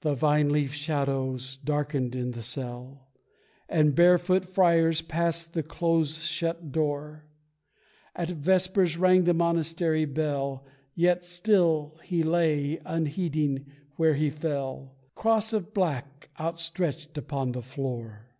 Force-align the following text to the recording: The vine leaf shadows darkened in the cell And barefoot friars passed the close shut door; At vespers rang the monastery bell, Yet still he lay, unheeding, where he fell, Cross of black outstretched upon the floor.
The 0.00 0.16
vine 0.16 0.48
leaf 0.48 0.74
shadows 0.74 1.56
darkened 1.58 2.16
in 2.16 2.32
the 2.32 2.42
cell 2.42 3.12
And 3.68 3.94
barefoot 3.94 4.44
friars 4.44 5.02
passed 5.02 5.52
the 5.54 5.62
close 5.62 6.24
shut 6.26 6.72
door; 6.72 7.28
At 8.16 8.28
vespers 8.30 8.96
rang 8.96 9.22
the 9.22 9.34
monastery 9.34 10.04
bell, 10.04 10.66
Yet 10.96 11.22
still 11.22 12.00
he 12.02 12.24
lay, 12.24 12.80
unheeding, 12.84 13.66
where 13.94 14.14
he 14.14 14.30
fell, 14.30 14.96
Cross 15.14 15.52
of 15.52 15.72
black 15.72 16.28
outstretched 16.40 17.16
upon 17.16 17.52
the 17.52 17.62
floor. 17.62 18.34